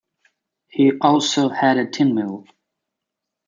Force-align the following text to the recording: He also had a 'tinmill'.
He 0.67 0.93
also 0.99 1.49
had 1.49 1.77
a 1.77 1.85
'tinmill'. 1.85 2.47